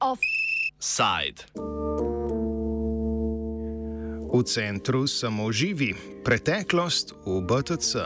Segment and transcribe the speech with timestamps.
[0.00, 1.42] Offside.
[4.34, 5.94] V centru samo živi,
[6.24, 7.96] preteklost v BTC.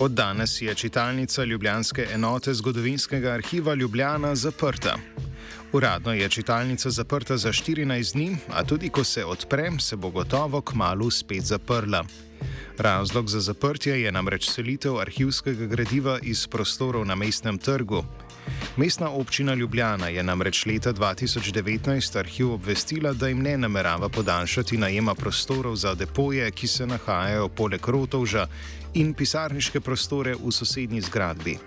[0.00, 4.96] Od danes je čitalnica Ljubljanske enote zgodovinskega arhiva Ljubljana zaprta.
[5.72, 10.60] Uradno je čitalnica zaprta za 14 dni, a tudi ko se odpre, se bo gotovo
[10.60, 12.04] k malu spet zaprla.
[12.78, 18.04] Razlog za zaprtje je namreč selitev arhivskega gradiva iz prostorov na mestnem trgu.
[18.76, 25.14] Mestna občina Ljubljana je namreč leta 2019 arhiv obvestila, da jim ne namerava podaljšati najema
[25.14, 28.46] prostorov za depoje, ki se nahajajo poleg Rotovža
[28.94, 31.58] in pisarniške prostore v sosednji zgradbi.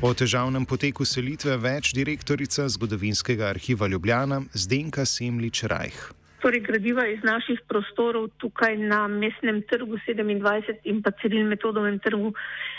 [0.00, 5.98] O težavnem poteku selitve več direktorica zgodovinskega arhiva Ljubljana Zdenka Semlič Rajh.
[6.42, 12.32] Torej, gradiva iz naših prostorov tukaj na mestnem trgu 27 in pa Ciril metodovem trgu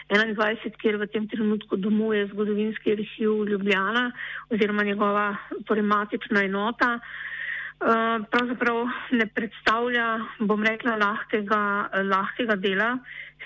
[0.10, 4.10] 21, kjer v tem trenutku domuje zgodovinski arhiv Ljubljana
[4.50, 5.28] oziroma njegova
[5.68, 6.98] torej, matična enota.
[6.98, 7.34] Uh,
[7.80, 10.06] pravzaprav ne predstavlja,
[10.40, 12.98] bom rekla, lahkega, lahkega dela.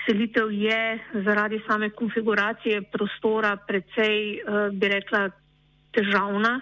[0.06, 5.30] Selitev je zaradi same konfiguracije prostora precej, uh, bi rekla,
[5.92, 6.60] težavna,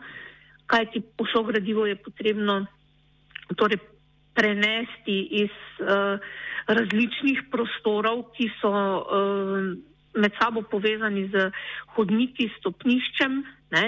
[0.66, 2.66] kajti pošlo gradivo je potrebno
[3.56, 3.78] torej
[4.34, 6.20] prenesti iz uh,
[6.68, 9.76] različnih prostorov, ki so uh,
[10.16, 11.50] med sabo povezani z
[11.96, 13.44] hodniki, stopniščem.
[13.76, 13.86] Ne?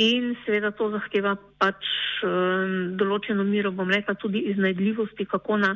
[0.00, 1.84] In seveda to zahteva pač
[2.24, 5.74] um, določeno miro, bom rekla, tudi iznajdljivosti, kako na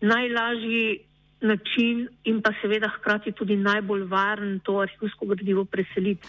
[0.00, 1.00] najlažji
[1.44, 6.28] način in pa seveda hkrati tudi najbolj varen to arhivsko gradivo preseliti.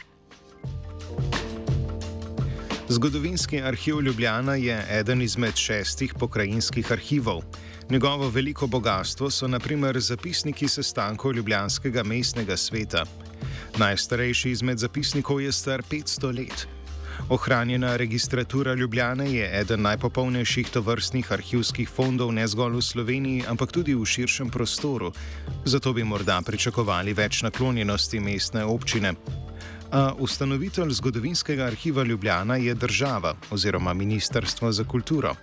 [2.90, 7.42] Zgodovinski arhiv Ljubljana je eden izmed šestih pokrajinskih arhivov.
[7.90, 13.06] Njegovo veliko bogatstvo so naprimer zapisniki sestankov Ljubljanskega mestnega sveta.
[13.80, 16.75] Najstarejši izmed zapisnikov je star 500 let.
[17.30, 23.96] Ohranjena registratura Ljubljane je eden najpopolnejših tovrstnih arhivskih fondov ne zgolj v Sloveniji, ampak tudi
[23.96, 25.12] v širšem prostoru.
[25.66, 29.14] Zato bi morda pričakovali več naklonjenosti mestne občine.
[29.92, 35.36] A ustanovitelj zgodovinskega arhiva Ljubljana je država oziroma Ministrstvo za kulturo.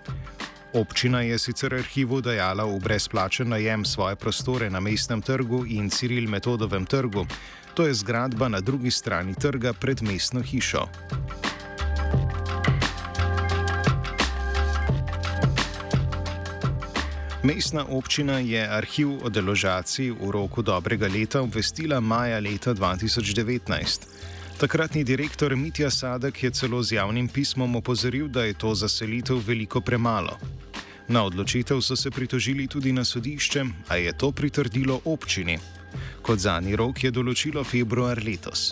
[0.74, 6.28] Občina je sicer arhivu dajala v brezplačen najem svoje prostore na mestnem trgu in Ciril
[6.30, 7.26] metodovem trgu,
[7.74, 10.88] to je zgradba na drugi strani trga pred mestno hišo.
[17.42, 24.06] Mestna občina je arhiv o deložaciji v roku dobrega leta obvestila maja leta 2019.
[24.58, 29.42] Takratni direktor Mitja Sadek je celo z javnim pismom opozoril, da je to za selitev
[29.46, 30.38] veliko premalo.
[31.08, 35.58] Na odločitev so se pritožili tudi na sodišče, a je to pritrdilo občini.
[36.22, 38.70] Kot zadnji rok je določilo februar letos.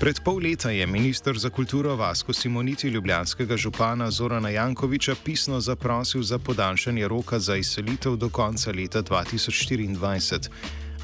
[0.00, 6.22] Pred pol leta je ministr za kulturo Vasko Simoniti ljubljanskega župana Zorana Jankoviča pisno zaprosil
[6.22, 10.48] za podaljšanje roka za izselitev do konca leta 2024.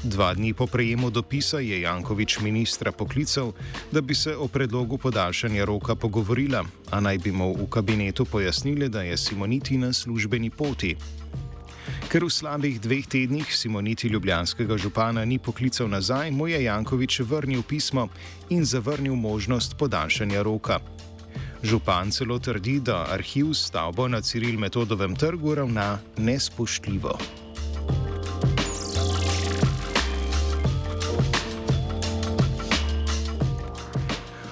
[0.03, 3.51] Dva dni po prejemu dopisa je Jankovič ministra poklical,
[3.91, 8.89] da bi se o predlogu podaljšanja roka pogovorila, a naj bi mu v kabinetu pojasnili,
[8.89, 10.95] da je Simoniti na službeni poti.
[12.07, 17.63] Ker v slabih dveh tednih Simoniti ljubljanskega župana ni poklical nazaj, mu je Jankovič vrnil
[17.67, 18.07] pismo
[18.49, 20.79] in zavrnil možnost podaljšanja roka.
[21.63, 27.17] Župan celo trdi, da arhiv stavbo na Ciril metodovem trgu ravna nespoštljivo.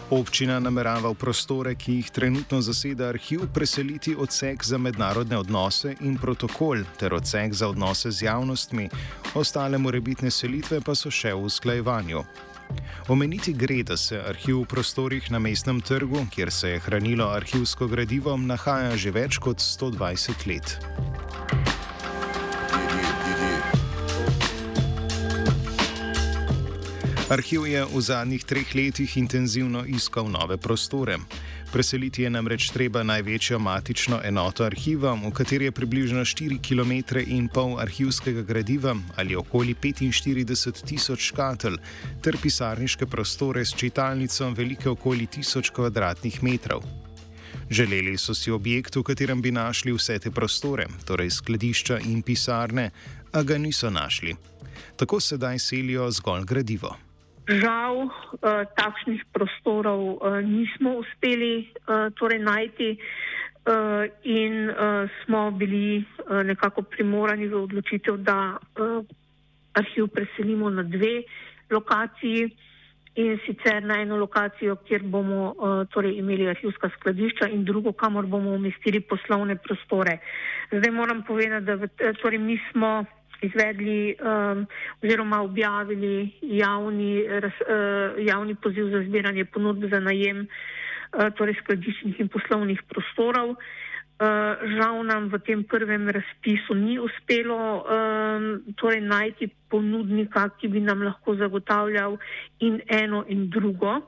[0.10, 6.18] Občina namerava v prostore, ki jih trenutno zaseda arhiv, preseliti odsek za mednarodne odnose in
[6.18, 8.90] protokol ter odsek za odnose z javnostmi,
[9.34, 12.22] ostale morebitne selitve pa so še v usklajevanju.
[13.10, 17.88] Omeniti gre, da se arhiv v prostorih na mestnem trgu, kjer se je hranilo arhivsko
[17.90, 20.78] gradivo, nahaja že več kot 120 let.
[27.26, 31.18] Arhiv je v zadnjih treh letih intenzivno iskal nove prostore.
[31.74, 37.48] Preseliti je namreč treba največjo matično enoto arhiva, v kateri je približno 4 km in
[37.50, 41.80] pol arhivskega gradiva ali okoli 45 tisoč škatelj,
[42.22, 46.82] ter pisarniške prostore s čitalnico velike okoli 1000 km2.
[47.70, 52.92] Želeli so si objekt, v katerem bi našli vse te prostore, torej skladišča in pisarne,
[53.32, 54.36] a ga niso našli.
[54.96, 57.05] Tako sedaj selijo zgolj gradivo.
[57.46, 62.98] Žal, uh, takšnih prostorov uh, nismo uspeli uh, torej najti.
[63.66, 69.06] uh, in uh, smo bili uh, nekako primorani v odločitev, da uh,
[69.74, 71.24] arhiv preselimo na dve
[71.70, 72.50] lokaciji
[73.16, 78.26] in sicer na eno lokacijo, kjer bomo uh, torej imeli arhivska skladišča in drugo, kamor
[78.28, 80.20] bomo umestili poslovne prostore.
[80.72, 81.88] Zdaj moram povedati, da v,
[82.22, 83.06] torej mi smo
[83.42, 84.68] izvedli um,
[85.04, 92.20] oziroma objavili javni, raz, uh, javni poziv za zbiranje ponudb za najem uh, torej skladiščnih
[92.20, 93.56] in poslovnih prostorov.
[94.16, 100.80] Uh, žal nam v tem prvem razpisu ni uspelo um, torej najti ponudnika, ki bi
[100.80, 102.18] nam lahko zagotavljal
[102.60, 104.00] in eno in drugo.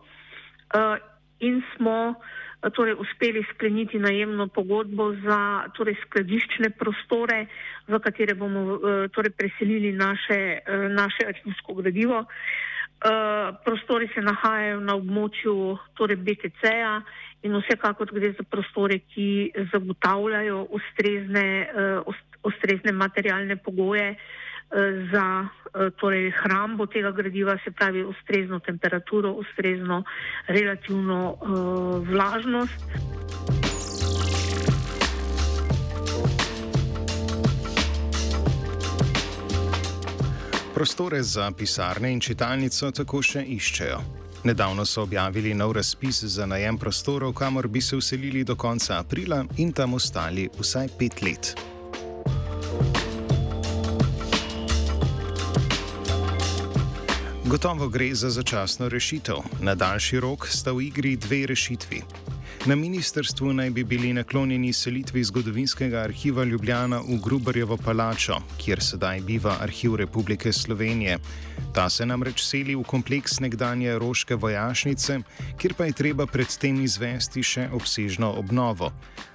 [0.71, 0.95] Uh,
[1.39, 7.45] in smo uh, torej uspeli skleniti najemno pogodbo za torej skladiščne prostore,
[7.88, 8.80] v katere bomo uh,
[9.13, 12.25] torej preselili naše, uh, naše arhivsko gradivo.
[13.65, 16.95] Prostori se nahajajo na območju torej BTC-ja
[17.45, 21.45] in vsekakor gre za prostore, ki zagotavljajo ustrezne,
[22.42, 24.15] ustrezne materialne pogoje
[25.11, 30.03] za uh, torej hrambo tega gradiva, se pravi ustrezno temperaturo, ustrezno
[30.47, 32.83] relativno uh, vlažnost.
[40.73, 44.01] Prostore za pisarne in čitalnico tako še iščejo.
[44.43, 49.45] Nedavno so objavili nov razpis za najem prostorov, kamor bi se uselili do konca aprila
[49.57, 51.76] in tam ostali vsaj pet let.
[57.47, 59.35] Gotovo gre za začasno rešitev.
[59.61, 62.01] Na daljši rok sta v igri dve rešitvi.
[62.65, 69.21] Na ministrstvu naj bi bili naklonjeni selitvi zgodovinskega arhiva Ljubljana v Grubarjevo palačo, kjer sedaj
[69.21, 71.19] biva arhiv Republike Slovenije.
[71.73, 75.19] Ta se namreč seli v kompleks nekdanje roške vojašnice,
[75.57, 78.91] kjer pa je treba predtem izvesti še obsežno obnovo.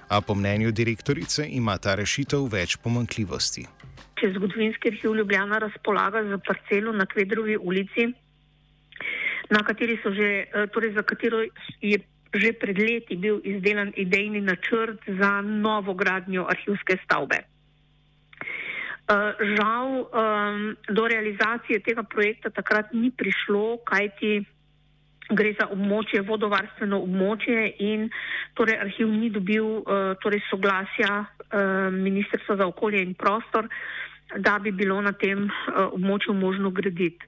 [0.09, 3.65] A po mnenju direktorice ima ta rešitev več pomankljivosti.
[4.23, 8.05] Če zgodovinski arhiv Ljubljana razpolaga za parcelo na Kvedrovi ulici,
[9.51, 11.41] na kateri so že, eh, torej za katero
[11.81, 11.99] je
[12.33, 17.43] že pred leti bil izdelan idejni načrt za novo gradnjo arhivske stavbe.
[19.03, 24.45] Uh, žal um, do realizacije tega projekta takrat ni prišlo, kajti
[25.29, 28.07] gre za območje, vodovarstveno območje in
[28.55, 31.25] torej arhiv ni dobil uh, torej soglasja
[31.93, 33.67] Ministrstva za okolje in prostor,
[34.37, 37.25] da bi bilo na tem uh, območju možno graditi.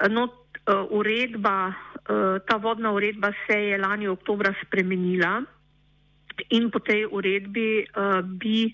[0.00, 1.74] Uh, no, uh, uredba
[2.10, 5.42] Eh, ta vodna uredba se je lani oktobra spremenila
[6.48, 7.84] in po tej uredbi
[8.40, 8.72] bi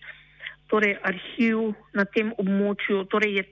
[0.70, 3.44] torej arhiv na tem območju, torej je,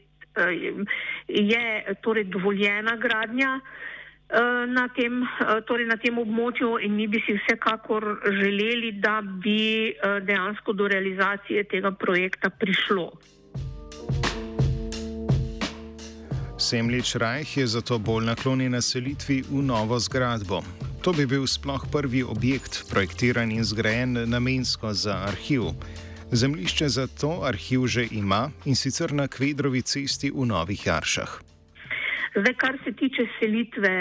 [1.27, 3.59] je torej dovoljena gradnja
[4.71, 5.27] na, tem,
[5.67, 8.07] torej na tem območju in mi bi si vsekakor
[8.39, 9.91] želeli, da bi
[10.23, 13.11] dejansko do realizacije tega projekta prišlo.
[16.65, 20.63] Semlič Rajh je zato bolj naklonjen selitvi v novo zgradbo.
[21.05, 25.77] To bi bil sploh prvi objekt, projektiran in zgrajen namensko za arhiv.
[26.33, 31.33] Zemlišče za to arhiv že ima in sicer na Kvedrovi cesti v Novih Jaršah.
[32.35, 33.93] Zdaj, kar se tiče selitve,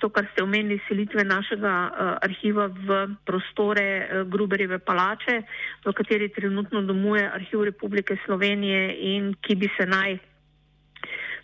[0.00, 5.40] to, kar ste omenili, selitve našega eh, arhiva v prostore eh, Gruberjeve palače,
[5.84, 8.84] v kateri trenutno domuje arhiv Republike Slovenije
[9.16, 10.31] in ki bi se naj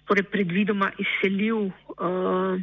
[0.08, 2.56] torej predvidoma izselil uh,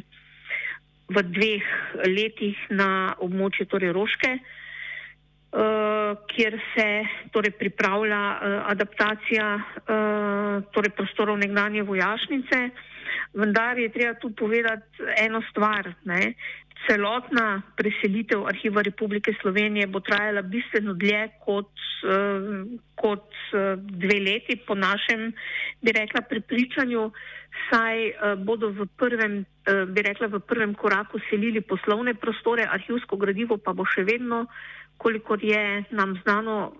[1.06, 1.66] v dveh
[2.10, 6.88] letih na območje torej Roške, uh, kjer se
[7.30, 12.58] torej pripravlja uh, adaptacija uh, torej prostorov nekdanje vojašnice.
[13.36, 15.94] Vendar je treba tu povedati eno stvar.
[16.04, 16.34] Ne?
[16.86, 21.70] Celotna preselitev arhiva Republike Slovenije bo trajala bistveno dlje kot,
[22.06, 22.62] uh,
[22.94, 25.32] kot uh, dve leti, po našem,
[25.82, 27.10] bi rekla, prepričanju,
[27.70, 33.56] saj uh, bodo v prvem, bi rekla, v prvem koraku selili poslovne prostore, arhivsko gradivo
[33.58, 34.44] pa bo še vedno,
[34.96, 36.72] kolikor je nam znano,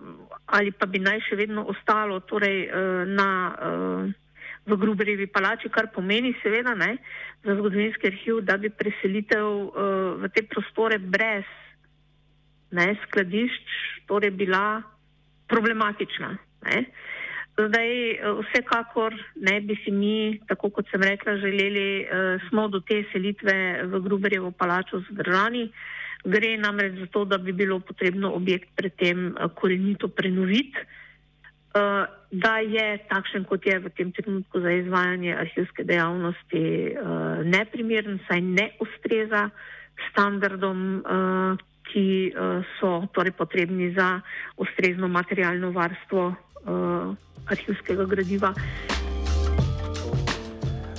[0.45, 2.63] ali pa bi naj še vedno ostalo torej,
[3.11, 3.27] na.
[4.67, 6.97] V Gruberjevi palači, kar pomeni seveda ne,
[7.45, 11.47] za zgodovinski arhiv, da bi preselitev uh, v te prostore brez
[12.75, 14.81] ne, skladišč torej bila
[15.47, 16.35] problematična.
[16.67, 16.81] Ne.
[17.57, 22.79] Zdaj, eh, vsekakor ne bi si mi, tako kot sem rekla, želeli, uh, smo do
[22.79, 25.69] te selitve v Gruberjevo palačo zadržani.
[26.25, 30.77] Gre namreč za to, da bi bilo potrebno objekt predtem korenito prenoviti.
[31.75, 36.95] Eh, da je takšen, kot je v tem trenutku za izvajanje arhivske dejavnosti, eh,
[37.43, 39.49] neprimeren, saj ne ustreza
[40.11, 42.35] standardom, eh, ki
[42.79, 44.19] so torej potrebni za
[44.59, 46.35] ustrezno materialno varstvo
[47.47, 48.51] arhivskega gradiva.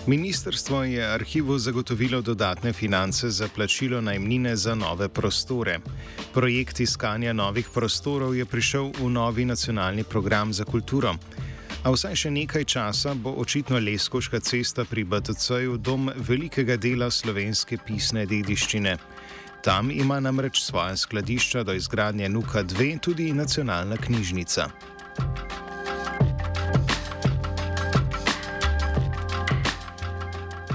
[0.09, 5.79] Ministrstvo je arhivu zagotovilo dodatne finance za plačilo najmnine za nove prostore.
[6.35, 11.13] Projekt iskanja novih prostorov je prišel v novi nacionalni program za kulturo.
[11.85, 17.77] A vsaj še nekaj časa bo očitno Leskoška cesta pri BTC-ju dom velikega dela slovenske
[17.77, 18.97] pisne dediščine.
[19.61, 24.71] Tam ima namreč svoje skladišča do izgradnje Nuka 2 tudi nacionalna knjižnica.